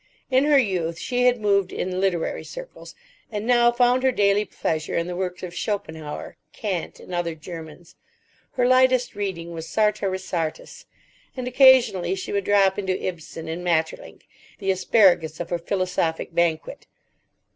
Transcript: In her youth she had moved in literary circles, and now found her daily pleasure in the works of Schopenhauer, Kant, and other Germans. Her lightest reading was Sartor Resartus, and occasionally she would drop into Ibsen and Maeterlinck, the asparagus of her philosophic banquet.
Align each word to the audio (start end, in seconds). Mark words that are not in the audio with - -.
In 0.31 0.45
her 0.45 0.57
youth 0.57 0.97
she 0.97 1.25
had 1.27 1.39
moved 1.39 1.71
in 1.71 2.01
literary 2.01 2.43
circles, 2.43 2.95
and 3.31 3.45
now 3.45 3.71
found 3.71 4.01
her 4.01 4.11
daily 4.11 4.45
pleasure 4.45 4.95
in 4.95 5.05
the 5.05 5.15
works 5.15 5.43
of 5.43 5.53
Schopenhauer, 5.53 6.37
Kant, 6.53 6.99
and 6.99 7.13
other 7.13 7.35
Germans. 7.35 7.93
Her 8.53 8.67
lightest 8.67 9.13
reading 9.13 9.51
was 9.53 9.69
Sartor 9.69 10.09
Resartus, 10.09 10.87
and 11.37 11.47
occasionally 11.47 12.15
she 12.15 12.31
would 12.31 12.45
drop 12.45 12.79
into 12.79 12.99
Ibsen 12.99 13.47
and 13.47 13.63
Maeterlinck, 13.63 14.23
the 14.57 14.71
asparagus 14.71 15.39
of 15.39 15.51
her 15.51 15.59
philosophic 15.59 16.33
banquet. 16.33 16.87